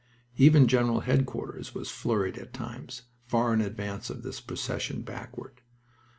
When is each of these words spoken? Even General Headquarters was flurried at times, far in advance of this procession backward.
Even 0.35 0.67
General 0.67 1.01
Headquarters 1.01 1.75
was 1.75 1.91
flurried 1.91 2.35
at 2.35 2.53
times, 2.55 3.03
far 3.27 3.53
in 3.53 3.61
advance 3.61 4.09
of 4.09 4.23
this 4.23 4.41
procession 4.41 5.03
backward. 5.03 5.61